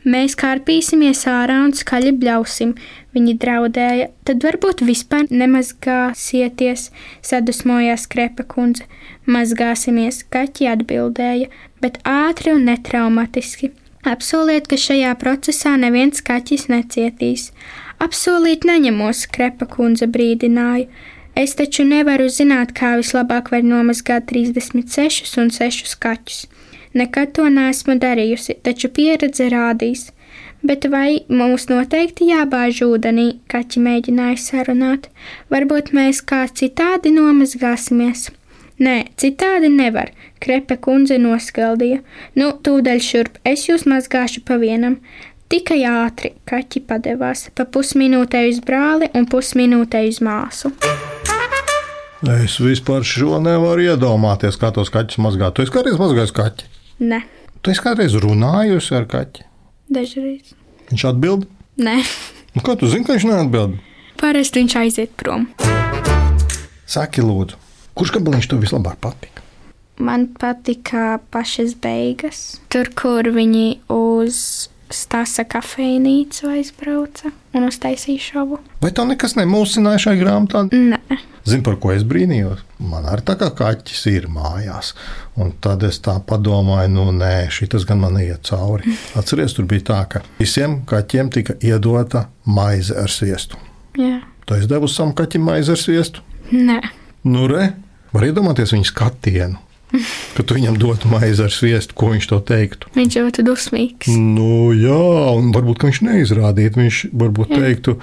Mēs 0.00 0.32
kāpīsimies 0.40 1.26
ārā 1.28 1.58
un 1.66 1.74
skaļi 1.76 2.14
bļausim, 2.22 2.70
viņi 3.12 3.34
draudēja. 3.42 4.06
Tad 4.24 4.46
varbūt 4.46 4.80
vispār 4.88 5.26
nemazgāsieties, 5.28 6.86
sadusmojās 7.20 8.06
krepa 8.08 8.46
kundze. 8.48 8.86
Mazgāsimies, 9.28 10.22
kaķi 10.32 10.70
atbildēja, 10.72 11.50
bet 11.84 12.00
ātri 12.08 12.54
un 12.56 12.64
netraumatiski. 12.70 13.74
Apsoliet, 14.08 14.70
ka 14.70 14.78
šajā 14.80 15.12
procesā 15.20 15.74
neviens 15.76 16.24
kaķis 16.24 16.70
necietīs. 16.72 17.50
Apsolīt 18.00 18.64
neņemos, 18.64 19.26
krepa 19.28 19.68
kundze 19.68 20.08
brīdināja. 20.08 20.88
Es 21.36 21.52
taču 21.58 21.84
nevaru 21.84 22.30
zināt, 22.32 22.72
kā 22.72 22.94
vislabāk 22.96 23.52
var 23.52 23.60
nomazgāt 23.60 24.32
36 24.32 25.36
un 25.44 25.52
6 25.52 25.94
kaķus. 26.00 26.46
Nekad 26.94 27.36
to 27.36 27.46
neesmu 27.52 27.94
darījusi, 28.02 28.56
taču 28.66 28.90
pieredze 28.90 29.46
rādīs. 29.52 30.08
Bet 30.66 30.84
vai 30.92 31.22
mums 31.28 31.68
noteikti 31.70 32.26
jābāž 32.28 32.82
ūdenī, 32.84 33.28
kaķi 33.48 33.80
mēģināja 33.80 34.40
sarunāt? 34.42 35.08
Varbūt 35.52 35.94
mēs 35.96 36.20
kā 36.20 36.42
citādi 36.50 37.14
nomazgāsimies. 37.14 38.28
Nē, 38.80 38.96
citādi 39.20 39.68
nevar, 39.72 40.10
krepe 40.40 40.76
kundze 40.80 41.18
noskaldīja. 41.20 42.00
Nu, 42.36 42.52
tūdaļ 42.64 43.02
šurp, 43.04 43.36
es 43.44 43.66
jūs 43.68 43.84
mazgāšu 43.88 44.42
pa 44.48 44.56
vienam. 44.60 44.98
Tikai 45.52 45.80
ātri 45.88 46.32
kaķi 46.48 46.84
padevās, 46.88 47.48
pa 47.56 47.66
pusminūtei 47.68 48.48
uz 48.52 48.60
brāli 48.64 49.10
un 49.18 49.28
pusminūtei 49.28 50.08
uz 50.12 50.20
māsu. 50.24 50.72
Es 52.40 52.58
vispār 52.60 53.04
šo 53.04 53.40
nevaru 53.42 53.88
iedomāties, 53.88 54.60
kā 54.60 54.72
tos 54.76 54.92
kaķus 54.92 55.20
mazgāt. 55.24 55.56
Tu 55.56 55.64
esi 55.64 55.74
kādreiz 55.74 56.00
mazgājis 56.00 56.36
kaķi? 56.36 56.69
Ne, 57.00 57.22
Tu 57.62 57.70
esi 57.74 57.80
kādreiz 57.84 58.14
runājusi 58.20 58.94
ar 58.96 59.04
kaķi? 59.08 59.44
dažreiz. 59.90 60.54
Viņš 60.90 61.04
atbild. 61.10 61.46
Nē, 61.80 61.96
Nu, 62.54 62.62
kā 62.66 62.74
tu 62.78 62.88
zini, 62.90 63.04
ka 63.06 63.14
viņš 63.14 63.26
neatbild? 63.28 63.76
parasti 64.20 64.60
viņš 64.62 64.74
aiziet 64.80 65.12
prom. 65.16 65.46
Saki, 66.90 67.22
lūdzu, 67.22 67.56
kurš 67.94 68.12
gabaliņš 68.16 68.48
tev 68.50 68.60
vislabāk 68.64 68.98
patika? 69.00 69.42
Man 70.00 70.26
patika 70.40 71.18
pašas 71.30 71.74
beigas, 71.76 72.58
tur, 72.72 72.88
kur 72.96 73.28
viņi 73.36 73.66
uz 73.92 74.68
stāsta 74.94 75.44
kafejnīcu 75.48 76.48
aizbrauca 76.50 77.30
un 77.54 77.66
uztaisīja 77.68 78.22
šovu. 78.24 78.58
Vai 78.82 78.90
tev 78.94 79.08
nekas 79.10 79.36
nemulsināja 79.38 80.02
šai 80.06 80.16
grāmatā? 80.20 80.64
Nē, 80.74 81.18
Zini, 81.48 81.62
par 81.64 81.78
ko 81.80 81.92
es 81.94 82.02
brīnījos? 82.04 82.60
Man 82.84 83.06
arī 83.08 83.24
tā 83.24 83.36
kā 83.40 83.48
kaķis 83.56 84.02
ir 84.12 84.26
mājās. 84.32 84.92
Un 85.40 85.54
tad 85.64 85.82
es 85.88 85.96
tā 86.04 86.18
padomāju, 86.26 86.90
nu 86.92 87.06
nē, 87.16 87.46
šis 87.54 87.86
gan 87.88 88.02
man 88.02 88.18
iet 88.20 88.44
cauri. 88.50 88.92
Atcerieties, 89.18 89.56
tur 89.56 89.68
bija 89.70 89.86
tā, 89.92 90.00
ka 90.12 90.22
visiem 90.38 90.80
kaķiem 90.90 91.30
tika 91.32 91.56
iedota 91.64 92.26
maize 92.44 92.96
ar 92.98 93.08
sviestu. 93.10 93.56
jā, 93.96 94.20
Tu 94.44 94.58
esi 94.58 94.68
devusi 94.68 94.98
savam 94.98 95.14
kaķim 95.16 95.46
maizi 95.46 95.72
ar 95.72 95.80
sviestu? 95.80 96.20
nē. 96.52 96.80
Nu, 97.24 97.46
re, 97.48 97.70
var 98.12 98.24
iedomāties 98.24 98.72
viņa 98.72 98.88
skatienu. 98.88 99.58
Kad 100.36 100.46
tu 100.46 100.56
viņam 100.56 100.78
dotu 100.80 101.10
maizi 101.10 101.44
ar 101.44 101.54
sviestu, 101.54 101.96
ko 101.98 102.12
viņš 102.12 102.28
to 102.30 102.38
teiktu? 102.46 102.90
Viņš 102.94 103.18
ļoti 103.20 103.44
dusmīgs. 103.46 104.10
Nu, 104.14 104.70
jā, 104.76 105.02
un 105.36 105.50
varbūt 105.54 105.86
viņš 105.88 106.02
neizrādītu. 106.06 106.80
Viņš 106.80 107.00
varbūt 107.22 107.54
teiktu, 107.56 107.96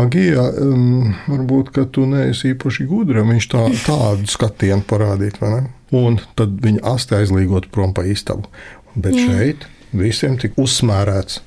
Agija, 0.00 0.46
um, 0.64 1.14
varbūt 1.28 1.74
tu 1.94 2.06
neesi 2.10 2.54
īpaši 2.54 2.88
gudra. 2.90 3.26
Viņš 3.28 3.48
tā, 3.52 3.64
tādu 3.88 4.30
skatienu 4.30 4.84
parādītu, 4.88 5.42
vai 5.44 5.54
ne? 5.56 5.64
Un 5.94 6.18
tad 6.38 6.56
viņa 6.64 6.82
astē 6.94 7.22
aizlīgot 7.22 7.70
prom 7.74 7.94
pa 7.94 8.06
istabu. 8.08 8.48
Bet 8.94 9.14
Jā. 9.14 9.28
šeit 9.28 9.68
visiem 9.94 10.38
tika 10.40 10.58
uzsmērēts 10.62 11.42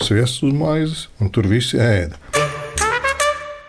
sviests 0.00 0.44
uz 0.46 0.54
maizes, 0.56 1.08
un 1.20 1.28
tur 1.32 1.48
visi 1.50 1.80
ēda. 1.80 2.16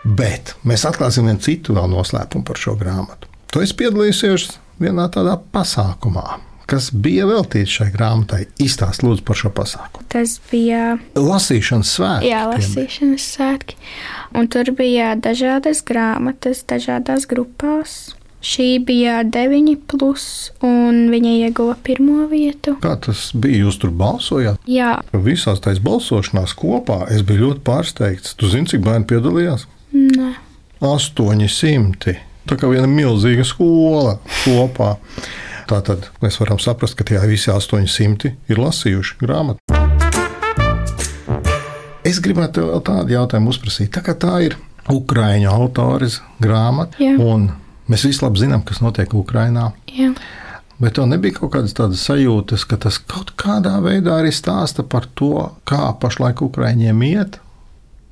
Bet 0.02 0.56
mēs 0.66 0.86
atklāsim 0.88 1.28
vienu 1.28 1.42
citu 1.44 1.76
vēl 1.76 1.90
noslēpumu 1.92 2.46
par 2.46 2.58
šo 2.58 2.74
grāmatu. 2.78 3.28
Tu 3.52 3.60
esi 3.62 3.76
piedalījusies 3.78 4.48
vienā 4.80 5.08
tādā 5.12 5.34
pasākumā, 5.52 6.38
kas 6.70 6.90
bija 6.94 7.26
veltīts 7.28 7.74
šai 7.80 7.90
grāmatai. 7.92 8.46
Izstāst 8.62 9.02
lūdzu 9.04 9.24
par 9.26 9.36
šo 9.36 9.50
pasākumu. 9.52 10.06
Tas 10.12 10.38
bija 10.50 10.96
Lasīšanas 11.18 11.92
svētki. 11.98 12.30
jā, 12.32 12.42
lasīšanas 12.48 13.26
svētki. 13.36 13.76
Un 14.38 14.48
tur 14.48 14.70
bija 14.78 15.12
dažādas 15.20 15.82
grāmatas, 15.84 16.64
dažādās 16.68 17.26
grupās. 17.28 18.14
Šī 18.42 18.80
bija 18.82 19.20
9, 19.22 19.76
plus, 19.86 20.50
un 20.66 21.04
viņa 21.12 21.34
ieguva 21.44 21.76
pirmo 21.86 22.24
vietu. 22.26 22.72
Kā 22.82 22.96
tas 22.98 23.28
bija? 23.38 23.60
Jūs 23.68 23.76
tur 23.78 23.92
balsojāt? 23.94 24.58
Jā, 24.66 24.96
Visās 25.14 25.60
tajās 25.62 25.78
balsošanās 25.84 26.56
kopā 26.58 27.04
es 27.14 27.22
biju 27.22 27.44
ļoti 27.52 27.62
pārsteigts. 27.68 28.34
Tu 28.34 28.50
zini, 28.50 28.66
cik 28.72 28.82
bērni 28.82 29.06
piedalījās? 29.12 29.68
nē, 29.94 30.32
800. 30.82 32.16
Tā 32.48 32.58
kā 32.58 32.68
viena 32.70 32.88
milzīga 32.90 33.44
skola 33.46 34.16
kopā. 34.42 34.96
Tātad 35.70 36.08
mēs 36.22 36.40
varam 36.40 36.58
saprast, 36.60 36.96
ka 36.98 37.06
tie 37.06 37.20
visi 37.30 37.52
800 37.52 38.32
ir 38.50 38.60
lasījuši 38.60 39.18
grāmatu. 39.22 39.62
Es 42.02 42.18
gribētu 42.18 42.66
vēl 42.66 42.82
tādu 42.84 43.14
jautājumu 43.14 43.52
uzprasīt. 43.54 43.92
Tā 43.94 44.02
kā 44.04 44.16
tā 44.18 44.34
ir 44.48 44.58
Ukrāņu 44.90 45.46
autors 45.46 46.18
grāmata, 46.42 46.98
Jā. 46.98 47.14
un 47.22 47.52
mēs 47.86 48.02
visi 48.08 48.24
labi 48.24 48.42
zinām, 48.42 48.64
kas 48.66 48.80
notiek 48.82 49.14
Ukrajinā. 49.14 49.68
Bet 50.82 50.96
tev 50.98 51.06
nebija 51.06 51.36
kaut 51.36 51.52
kādas 51.54 51.76
tādas 51.78 52.02
sajūtas, 52.08 52.64
ka 52.66 52.80
tas 52.82 52.98
kaut 52.98 53.30
kādā 53.38 53.76
veidā 53.84 54.16
arī 54.18 54.32
stāsta 54.34 54.82
par 54.82 55.06
to, 55.14 55.52
kā 55.62 55.92
pašlaik 56.02 56.42
Ukrāņiem 56.42 57.04
iet. 57.06 57.38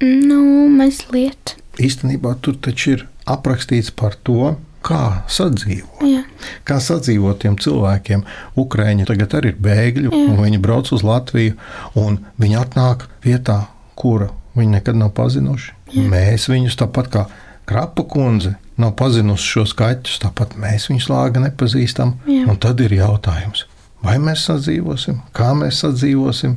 Nu, 0.06 0.68
mazliet. 0.70 1.56
Īstenībā 1.82 2.36
tur 2.44 2.54
taču 2.62 2.94
ir 2.94 3.08
aprakstīts 3.30 3.92
par 3.94 4.16
to, 4.26 4.54
kā 4.86 5.22
sadzīvot. 5.28 6.02
Jā, 6.08 6.22
Kā 6.64 6.78
sadzīvot 6.80 7.42
tiem 7.42 7.58
cilvēkiem, 7.60 8.22
Ukrāņi 8.60 9.04
tagad 9.08 9.34
arī 9.36 9.52
ir 9.52 9.58
bēgļi, 9.60 10.08
un 10.08 10.38
viņi 10.40 10.60
brauc 10.62 10.88
uz 10.96 11.04
Latviju, 11.04 11.56
un 12.00 12.16
viņi 12.40 12.56
atnāk 12.62 13.04
vietā, 13.24 13.66
kura 13.94 14.30
viņi 14.56 14.78
nekad 14.78 14.96
nav 14.96 15.12
pazinuši. 15.18 15.74
Mēs 16.10 16.48
viņus 16.50 16.78
tāpat 16.80 17.10
kā 17.12 17.26
Krapa 17.70 18.02
kundze 18.08 18.56
nav 18.80 18.96
pazinusi 18.98 19.46
šos 19.46 19.76
kaķus, 19.78 20.16
tāpat 20.24 20.56
mēs 20.58 20.88
viņus 20.90 21.06
lāga 21.12 21.42
nepazīstam. 21.44 22.16
Jā. 22.26 22.48
Tad 22.58 22.80
ir 22.82 22.96
jautājums, 22.96 23.66
vai 24.02 24.16
mēs 24.22 24.48
sadzīvosim, 24.48 25.20
kā 25.36 25.52
mēs 25.58 25.84
sadzīvosim. 25.84 26.56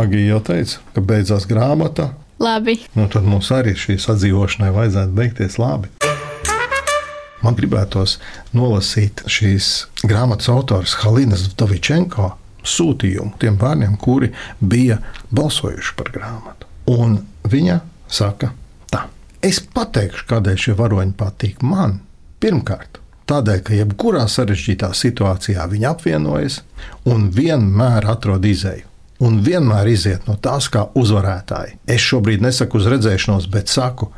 Agija 0.00 0.32
jau 0.32 0.40
teica, 0.48 0.80
ka 0.94 1.04
beidzās 1.04 1.44
grāmata, 1.50 2.08
labi. 2.42 2.78
nu 2.96 3.06
tad 3.12 3.28
mums 3.28 3.52
arī 3.54 3.76
šī 3.78 3.98
sadzīvošanai 4.02 4.72
vajadzētu 4.74 5.14
beigties 5.20 5.60
labi. 5.60 5.92
Man 7.44 7.56
gribētos 7.58 8.16
nolasīt 8.56 9.20
šīs 9.28 9.70
grāmatas 10.08 10.48
autors 10.52 10.96
Halinas 11.02 11.50
Davičenko 11.58 12.30
sūtījumu 12.64 13.36
tiem 13.42 13.58
bērniem, 13.60 13.98
kuri 14.00 14.32
bija 14.60 14.98
balsojuši 15.34 15.96
par 15.98 16.10
grāmatu. 16.14 16.70
Un 16.94 17.18
viņa 17.48 17.78
saka, 18.08 18.52
tā, 18.92 19.06
es 19.44 19.60
pateikšu, 19.60 20.26
kādēļ 20.30 20.60
šie 20.66 20.76
varoņi 20.78 21.16
patīk 21.20 21.62
man. 21.64 21.98
Pirmkārt, 22.40 23.00
tādēļ, 23.28 23.60
ka 23.64 23.76
jebkurā 23.76 24.24
sarežģītā 24.28 24.90
situācijā 24.96 25.68
viņi 25.70 25.88
apvienojas 25.88 26.60
un 27.08 27.30
vienmēr 27.34 28.08
atrod 28.12 28.44
izēju. 28.48 28.88
Un 29.24 29.38
vienmēr 29.46 29.88
iziet 29.92 30.26
no 30.28 30.34
tās 30.42 30.66
kā 30.72 30.88
uzvarētāji. 30.98 31.78
Es 31.88 32.02
šobrīd 32.02 32.42
nesaku 32.44 32.80
uz 32.80 32.88
redzēšanos, 32.90 33.46
bet 33.52 33.70
saku 33.72 34.10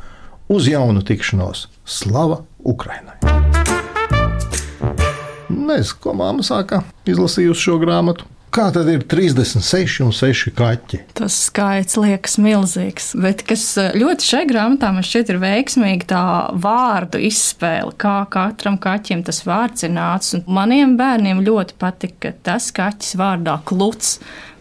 uz 0.51 0.67
jaunu 0.67 1.03
tikšanos. 1.05 1.67
Slava 1.87 2.41
Ukrainai! 2.67 3.15
Nezinu, 5.47 5.99
ko 6.03 6.15
māma 6.17 6.43
sāka 6.45 6.81
izlasījusi 7.07 7.69
šo 7.69 7.77
grāmatu. 7.81 8.27
Kā 8.57 8.69
tad 8.73 8.87
ir 8.89 9.03
36 9.05 9.99
un 10.01 10.13
6 10.15 10.53
kaķi? 10.57 11.01
Tas 11.19 11.35
skaits 11.49 11.97
liekas 11.99 12.37
milzīgs. 12.41 13.11
Bet 13.19 13.43
kas 13.45 13.65
eh, 13.77 13.91
ļoti 13.99 14.25
šai 14.25 14.41
grāmatā 14.49 14.89
man 14.95 15.05
šķiet 15.05 15.33
ir 15.33 15.41
veiksmīgi 15.43 16.07
tā 16.09 16.23
vārdu 16.63 17.21
izspēle, 17.27 17.93
kā 18.01 18.15
katram 18.33 18.79
kaķim 18.81 19.21
tas 19.27 19.43
vārds 19.45 19.85
ir 19.85 19.93
nācis. 19.93 20.39
Un 20.39 20.57
maniem 20.57 20.95
bērniem 20.97 21.43
ļoti 21.45 21.77
patika 21.77 22.33
tas 22.47 22.71
kaķis 22.73 23.17
vārdā 23.19 23.59
kluts. 23.67 24.17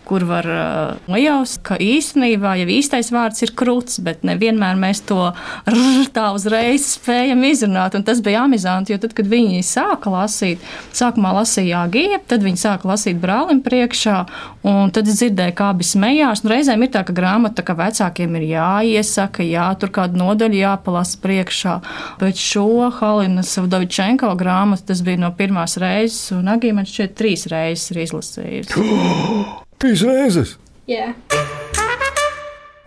Kur 0.06 0.22
var 0.22 0.46
uh, 0.46 0.98
nojaust, 1.10 1.58
ka 1.66 1.74
īstenībā 1.82 2.52
jau 2.60 2.66
īstais 2.70 3.08
vārds 3.10 3.42
ir 3.42 3.50
krūts, 3.58 3.98
bet 4.06 4.22
nevienmēr 4.26 4.78
mēs 4.78 5.00
to 5.08 5.32
tā 6.16 6.28
uzreiz 6.36 6.84
spējam 6.92 7.42
izrunāt. 7.48 7.96
Un 7.98 8.04
tas 8.06 8.20
bija 8.22 8.44
amizanti, 8.46 8.94
jo 8.94 9.00
tad, 9.02 9.16
kad 9.18 9.26
viņi 9.30 9.64
sāka 9.66 10.12
lasīt, 10.12 10.62
sākumā 10.94 11.32
lasīja 11.40 11.82
Agija, 11.88 12.20
tad 12.30 12.46
viņi 12.46 12.62
sāka 12.62 12.86
lasīt 12.92 13.18
brālim 13.22 13.64
priekšā, 13.66 14.20
un 14.70 14.94
tad 14.94 15.10
es 15.10 15.18
dzirdēju, 15.18 15.56
kā 15.58 15.72
abi 15.74 15.88
smējās. 15.90 16.44
Un 16.44 16.54
reizēm 16.54 16.86
ir 16.86 16.94
tā, 16.94 17.02
ka 17.06 17.16
grāmata, 17.16 17.66
ka 17.66 17.74
vecākiem 17.78 18.38
ir 18.38 18.48
jāiesaka, 18.52 19.42
jā, 19.46 19.66
tur 19.80 19.90
kādu 19.98 20.22
nodaļu 20.22 20.62
jāpalasa 20.62 21.20
priekšā. 21.26 21.76
Bet 22.22 22.38
šo 22.38 22.92
Halina 23.00 23.42
Savdovičenko 23.46 24.36
grāmatu 24.38 24.92
tas 24.92 25.02
bija 25.02 25.26
no 25.26 25.34
pirmās 25.34 25.78
reizes, 25.82 26.30
un 26.36 26.54
Agija 26.54 26.78
man 26.78 26.86
šķiet 26.86 27.18
trīs 27.18 27.46
reizes 27.50 27.90
ir 27.90 28.04
izlasījusi. 28.06 29.62
Trīs 29.76 30.00
reizes! 30.06 30.54
Jā. 30.88 31.10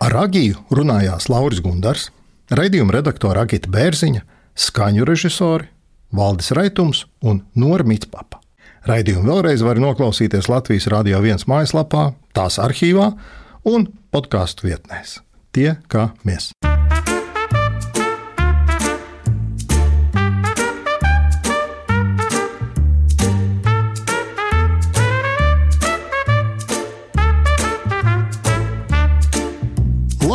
Ar 0.00 0.16
Agiju 0.24 0.58
runājās 0.74 1.28
Lauris 1.30 1.60
Gundars, 1.62 2.08
raidījuma 2.50 2.96
redaktore 2.96 3.44
Agita 3.44 3.70
Bērziņa, 3.70 4.24
skaņu 4.58 5.06
režisori 5.06 5.68
Valdis 6.16 6.50
Raitums 6.56 7.04
un 7.22 7.44
Nora 7.54 7.86
Mitspapa. 7.86 8.40
Raidījumu 8.88 9.28
vēlreiz 9.28 9.62
var 9.62 9.78
noklausīties 9.78 10.48
Latvijas 10.50 10.88
Rādio 10.90 11.20
1 11.20 11.46
mājaslapā, 11.50 12.10
tās 12.34 12.58
arhīvā 12.58 13.12
un 13.70 13.86
podkāstu 14.10 14.70
vietnēs. 14.70 15.20
Tie 15.54 15.76
kā 15.92 16.10
mēs. 16.26 16.50